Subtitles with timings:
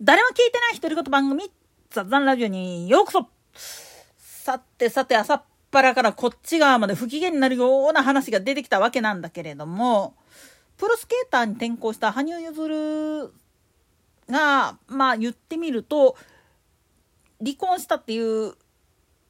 [0.00, 1.50] 誰も聞いてない独り言番組、
[1.90, 3.28] 雑談ラジオにようこそ
[4.16, 5.42] さてさて、朝っ
[5.72, 10.14] ぱらからこっち側まで不機嫌になるような話が出てきたわけなんだけれども、
[10.76, 13.30] プロスケーターに転向した羽生結弦
[14.30, 16.16] が、まあ言ってみると、
[17.40, 18.54] 離婚したっていう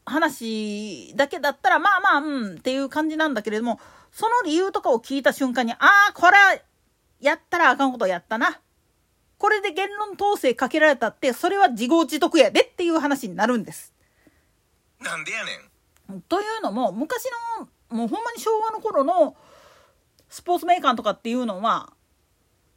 [0.05, 3.81] 話だけだったら、まあまあ、うんっていう感じなんだけれども、
[4.13, 5.79] その理由とかを聞いた瞬間に、あ
[6.11, 6.59] あ、これは
[7.21, 8.61] やったらあかんことやったな。
[9.39, 13.95] これで言論統制かけられたって、それは自業自得やでっていう話になるんです。
[15.01, 16.23] なんでやねん。
[16.23, 17.25] というのも、昔
[17.61, 19.37] の、もうほんまに昭和の頃の
[20.29, 21.93] スポーツメーカーとかっていうのは、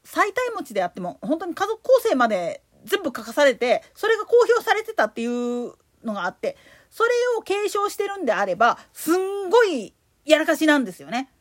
[0.04, 5.74] 最大持ちであっても、本当に家族構成まで全部書かされて、それが公表されてたっていう
[6.04, 6.58] のがあって、
[6.90, 9.94] それを継承してるんであれば、すんごい
[10.26, 11.32] やらかしなんですよね。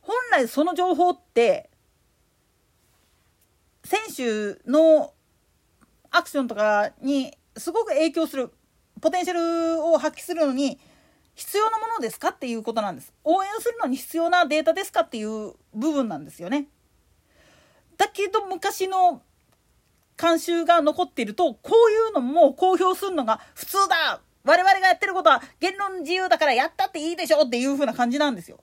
[0.00, 1.70] 本来その情報って、
[3.84, 5.12] 選手の
[6.10, 8.50] アクションとかにすごく影響する
[9.00, 10.78] ポテンシャルを発揮するのに
[11.34, 13.12] 必要なものですかっていうことなんです。
[13.24, 16.66] 応援するのに必要なデータですかっていう部分なんですよね。
[17.96, 19.22] だけど昔の
[20.16, 24.20] 慣習が残っているとこういうのも公表するのが普通だ。
[24.44, 28.60] 我々がやってることは言論自由だからやったっていいでしょっていう風な感じなんですよ。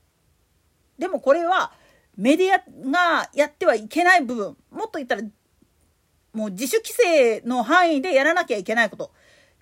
[0.98, 1.72] でもこれは
[2.18, 5.22] メディアがやってはいけない部分、もっと言ったら、
[6.34, 9.12] もう自主規制の範囲でやらなきゃいけないこと。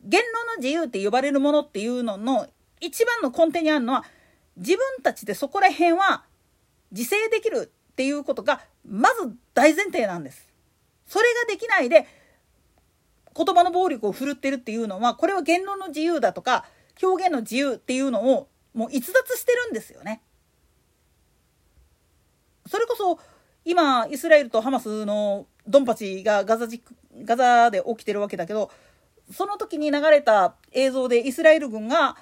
[0.04, 2.48] 言論の自由って呼ばれるものっていうのの
[2.82, 4.06] 一番の根底にあるのは、
[4.58, 6.26] 自分たちでそこら辺は
[6.92, 10.48] 自制できるっていうことが、まず大前提なんです。
[11.08, 12.08] それができないで、
[13.36, 16.66] 言葉の暴力を振るってるっていうのは、これは言論の自由だとか、
[17.02, 20.22] 表現の自由っていうのをもう逸脱してるんですよね。
[22.74, 23.20] それこそ
[23.66, 26.66] 今イスラエルとハマスのドンパチがガザ
[27.24, 28.72] ガザで起きてるわけだけど
[29.32, 32.18] その時に流れた映像でイスラエル軍が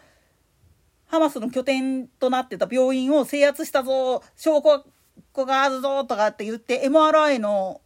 [1.06, 4.62] ハマスの拠点となってた病院を制圧したぞ証
[5.34, 7.80] 拠があるぞとかって言って MRI の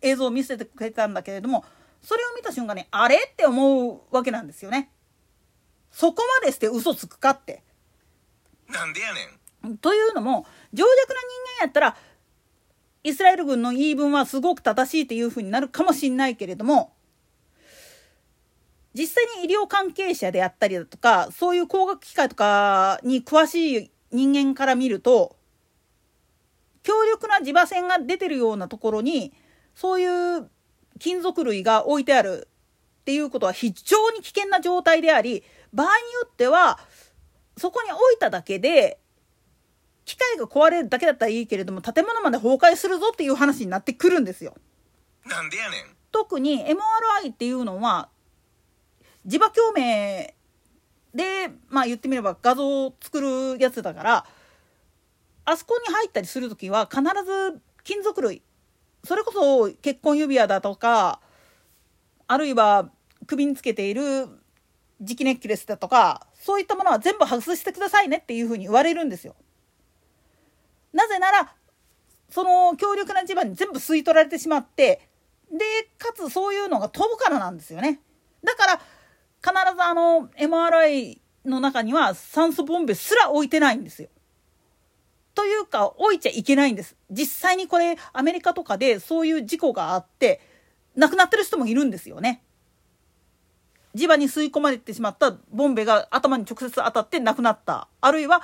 [0.00, 1.62] 映像を見せてくれたんだけれども
[2.00, 4.90] それを見た瞬間にあれって思うわけなんですよね。
[5.90, 7.62] そこまでして嘘つくかって。
[8.66, 9.41] なんでやねん。
[9.80, 11.20] というのも情弱な
[11.58, 11.96] 人間やったら
[13.04, 16.92] イスラエル軍の言い分はすごく正しいっていうふうになるかもしんないけれども
[18.94, 25.36] 実際に医療関係者であったりだとかそういう工学機械とかに詳しい人間から見ると
[26.82, 29.32] 強力な地場線が出てるようなところに
[29.74, 30.50] そういう
[30.98, 32.48] 金属類が置いてある
[33.00, 36.78] っていうことは非常に危険な状態であり場合によっては
[37.56, 38.98] そこに置いただけで
[40.04, 44.54] 機械が壊れるだけだったらいいけれども建物まで崩壊するぞっていう話になってくるんですよ。
[45.24, 45.96] なんでやねん。
[46.10, 48.08] 特に MRI っていうのは
[49.26, 50.34] 磁場共鳴
[51.14, 54.26] でまあ言ってみれば画像を作るやつだから
[55.44, 58.42] あそこに入ったりする時は必ず金属類
[59.04, 61.20] それこそ結婚指輪だとか
[62.26, 62.90] あるいは
[63.26, 64.28] 首につけている
[65.02, 69.34] 磁気ネックレスだとかそういったものは全部外してくださいねっていうふうに言われるんですよ。
[70.92, 71.54] なぜなら
[72.30, 75.08] その強力な磁場に全部吸い取られてしまって
[75.50, 75.58] で
[75.98, 78.00] かつそういうのが飛ぶからなんですよね
[78.42, 78.80] だから
[79.42, 84.08] 必ずあの MRI の中には酸素ボンベすら置いてないんですよ。
[85.34, 86.96] というか置いちゃいけないんです。
[87.10, 90.40] 実際にこれアメリカとかでそういう事故があって
[90.94, 92.42] 亡くなってる人もいるんですよね。
[93.94, 97.88] 磁場に吸い込まれてしまったボンベが頭に直接当たって亡くなった。
[98.00, 98.42] あるいは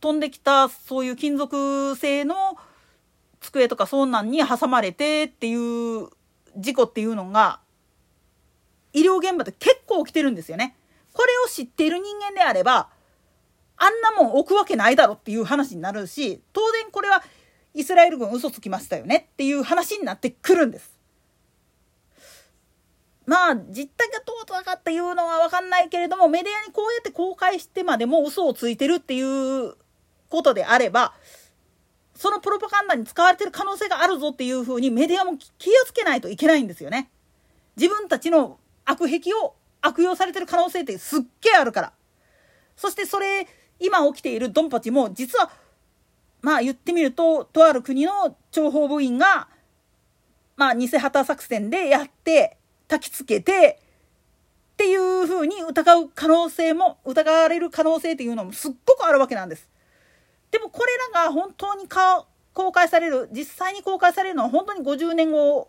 [0.00, 2.34] 飛んできたそういう金属製の
[3.40, 6.08] 机とかそんなんに挟まれてっていう
[6.56, 7.60] 事故っていうのが
[8.92, 10.76] 医療現場で結構起きてるんですよね。
[11.12, 12.88] これを知っている人間であれば
[13.76, 17.22] あんなもん置くわけないだろっていう話になるし当然これは
[17.74, 20.96] イスラエル軍嘘つきましたよねっていう話になってくるんです。
[23.26, 29.74] まあ実態がどうとかっていうのは分かんないけれどもメディアにこうやって公開してまでも嘘をついてるっていう
[30.28, 31.14] ことであれば、
[32.14, 37.10] そのプロパガンダに使われてる可能性があるぞっていうふうにメディアも気をつけないといけないんですよね。
[37.76, 41.92] 自分たちの悪癖を悪用されてる可能性ってすっげえあるから。
[42.76, 43.46] そしてそれ、
[43.78, 45.50] 今起きているドンパチも実は、
[46.40, 49.48] まあ言ってみると、とある国の諜報部員が、
[50.56, 52.56] まあ偽旗作戦でやって、
[52.88, 53.80] 焚きつけて、
[54.72, 59.68] っていうふうに疑う可能性も、疑われる可能性っていうのもすっごくあるわけなんです。
[60.50, 61.86] でもこれらが本当に
[62.54, 65.68] 公開される実際に公開されるのは本当に50年後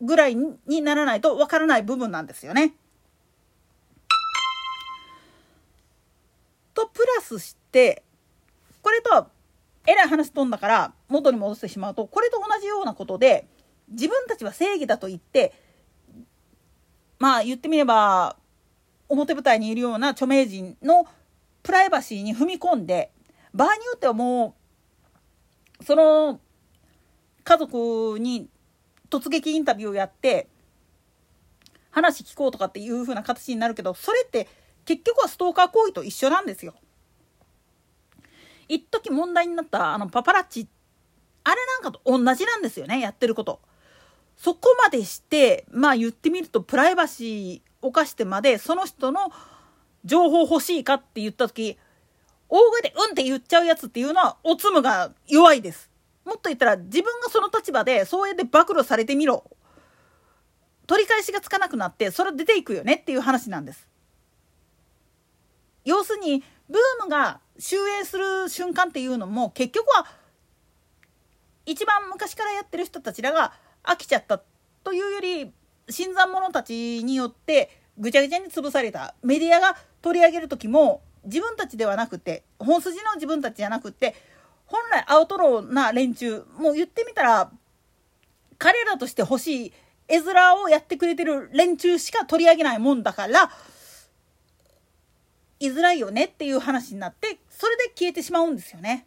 [0.00, 2.74] ぐらいにならないとわからない部分なんですよね。
[6.74, 8.02] とプラスして
[8.82, 9.28] これとは
[9.86, 13.46] えらい話飛んだから元に戻してしまうとこれと同じようなことで
[13.88, 15.52] 自分たちは正義だと言って
[17.18, 18.36] まあ言ってみれば
[19.08, 21.06] 表舞台にいるような著名人の
[21.62, 23.10] プライバシーに踏み込んで
[23.54, 24.54] 場合によってはも
[25.80, 26.40] うその
[27.44, 28.48] 家族に
[29.10, 30.48] 突撃インタビューをやって
[31.90, 34.48] 話聞こうとかっていう風な形になるけどそれって
[34.84, 36.74] 結局はストーカー行為と一緒なんですよ。
[38.68, 40.66] 一時問題になったあのパパラッチ
[41.44, 43.60] あれなんかと同じなんですよねやってること。
[44.36, 49.30] そこまでしてまあ言ってみるとプライバシーを犯してまでその人の
[50.04, 51.78] 情報欲しいかって言った時
[52.48, 52.58] 大
[53.22, 55.90] 「」って言っちゃうやつっていうのはおつむが弱いです。
[56.24, 59.44] もっと言ったら自分がその立場でそうやって暴露されてみろ
[60.86, 63.88] 取り返しがつかなくなってそれ出ていくよねっていう話なんです。
[65.84, 70.06] 要するにブームが終焉する瞬間っていうのも結局は
[71.64, 73.52] 一番昔からやってる人たちらが
[73.84, 74.42] 飽きちゃった
[74.82, 75.52] というより
[75.88, 84.14] 新参者たちによってぐちゃぐちゃに潰されたメディアが取り上げる時も自分たちではなくて本筋の自分たちじゃなくて
[84.66, 87.50] 本来アウトローな連中もう言ってみたら
[88.58, 89.72] 彼らとして欲しい
[90.08, 93.50] 絵面をやってくれてる連中しか取り上げないもんだから
[95.58, 99.06] 居づらいよねっていう話になってそれで消えてしまうんですよね。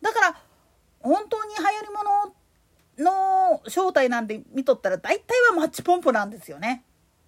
[0.00, 0.36] だから
[1.00, 2.34] 本当に流行り物
[2.98, 6.82] の正体なんて見とったら大体はマッチポンプなんですよね。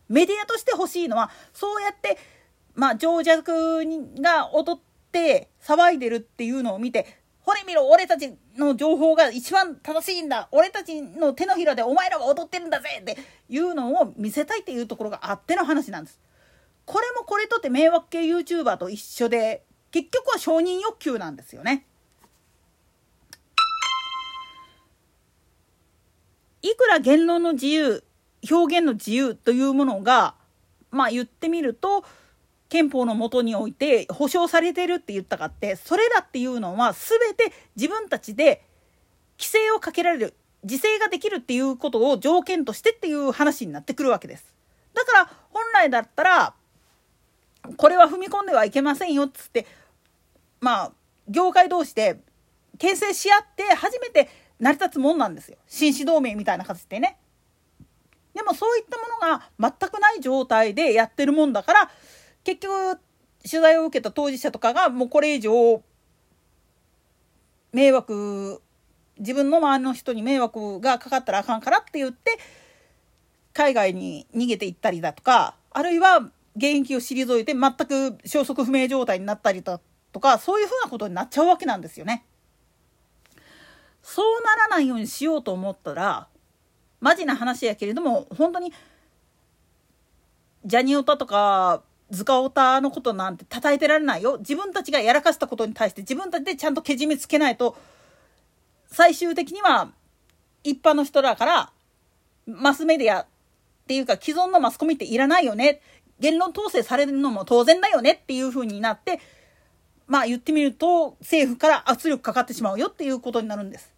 [0.09, 2.19] メディアとして欲しいのはそうやって
[2.79, 3.83] まあ情弱
[4.21, 16.21] が踊って騒いでるっていうのを見てほれ見ろ俺たちの情報が一番正しいんだ俺たちの手のひらでお前らは踊ってるんだぜっていうのを見せたいっていうところがあっての話なんです。
[16.85, 21.85] これもこれとって迷惑系 YouTuber と一緒で結局は承認欲求なんですよね。
[26.63, 28.05] いくら言論の自由
[28.49, 30.37] 表現の自由というものが
[30.93, 32.05] まあ言ってみると
[32.69, 38.63] 憲法のもとにおいて保障されてるって言ったかってそれらっていうのは全て自分たちで
[39.39, 40.35] 規制をかけられる
[40.65, 44.45] 自制ができるっていうことを条件としてっていう話になってくるわけです。
[44.93, 46.55] だから本来だったら
[47.77, 49.67] これは踏み込んではいけませんよっつって
[50.61, 50.93] まあ
[51.29, 52.21] 業界同士で
[52.79, 54.29] 牽制し合って初めて
[54.59, 57.19] 成り立つもんなんですよ紳士同盟みたいな形でね。
[58.35, 61.91] でもそういったものが全くない状態でやってるもんだから
[62.49, 62.99] 結局
[63.43, 65.83] 取材を受けた当事者とかがもうこれ以上
[67.75, 68.63] 迷惑
[69.19, 72.39] 自分の周りの人に迷惑がかかったらあかんからって言って
[73.53, 76.21] 海外に逃げていったりだとかあるいは
[76.57, 79.79] 現役を退いて全く消息不明状態になったりだ
[80.15, 82.25] とかそういうふうなことになっちゃうわけなんですよね。
[84.03, 86.29] そうならないようにしようと思ったら
[86.99, 88.73] マジな話やけれども本当に
[90.65, 94.39] ジャニオタとかズカオタのことなんて叩いてられないよ。
[94.39, 97.77] 自分たちがやらかしたことに対して自分たちでちゃんとけじめつけないと
[98.91, 99.91] 最終的には
[100.65, 101.71] 一般の人だから
[102.47, 103.27] マスメディアっ
[103.87, 105.81] ていうか既存のマスコミっていらないよね。
[106.21, 108.13] 言論統制されるのも当然だよね。
[108.13, 109.21] っていう風になって、
[110.07, 112.89] まあ言ってみると政府から圧力かかってしまうよ。
[112.89, 113.93] っていうことになるんです。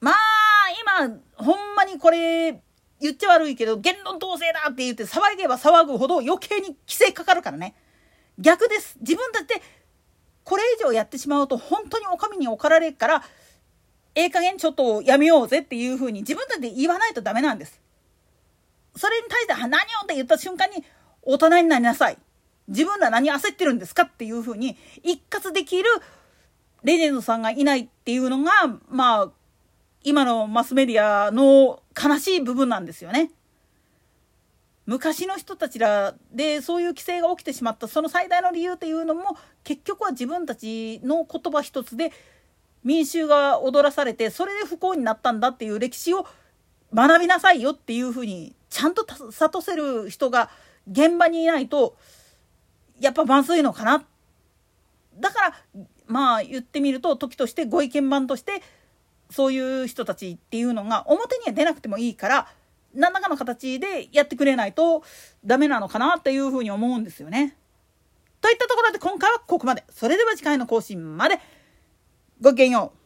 [0.00, 0.14] まあ
[1.04, 2.62] 今ほんまにこれ
[3.00, 7.74] 言っちゃ悪いけど言論統制だって言って騒げば騒ぐほど余計に規制かかるからね。
[8.38, 8.96] 逆です。
[9.00, 9.62] 自分たちで
[10.44, 13.22] これ以上やってしまうと本当にお上に怒られるから
[14.14, 17.80] ええ加減ちょっとやめようぜっていうふうに自分たちで言わないとダメなんです。
[18.96, 20.84] それに対して「何を?」って言った瞬間に
[21.22, 22.18] 「大人になりなさい」
[22.68, 25.88] 自分ら何焦ってるんですかっていうふうに一括できる
[26.82, 28.52] レジェンドさんがいないっていうのが
[28.88, 29.30] まあ
[30.02, 33.30] 今のマスメディアの悲しい部分なんですよね。
[34.86, 42.10] 昔の人たちらでそういう規制が起きてしまったその最大の理由っていうのも結局は自分たちの言葉一つで
[42.82, 46.26] 民衆が踊らされてそれで不幸になったんだっていう歴史を
[46.92, 50.50] 学びなさいよっていうふうにちゃんと諭せる人が
[50.90, 51.96] 現場にいないと
[52.98, 54.04] やっぱまずいのかな
[55.20, 55.54] だから
[56.06, 58.62] まあ言ってみると時としてご意見番として
[59.30, 62.48] そういう人たちっていうのが表には出なくてもいいから
[62.94, 65.02] 何らかの形でやってくれないと
[65.44, 67.56] ダメなのかなっていうふうに思うんですよね。
[68.40, 69.84] といったところで今回はここまで。
[69.90, 71.38] それでは次回の更新まで。
[72.40, 72.99] ごきげんよう。